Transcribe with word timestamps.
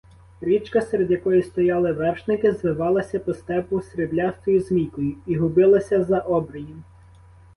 Річка, 0.41 0.81
серед 0.81 1.11
якої 1.11 1.43
стояли 1.43 1.91
вершники, 1.91 2.51
звивалася 2.53 3.19
по 3.19 3.33
степу 3.33 3.81
сріблястою 3.81 4.59
змійкою 4.59 5.15
і 5.27 5.35
губилася 5.37 6.03
за 6.03 6.19
обрієм. 6.19 6.83